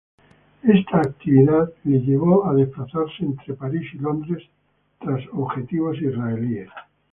[0.63, 4.43] Esta actividad le llevó a desplazarse entre París y Londres,
[4.99, 6.71] tras objetivos israelíes.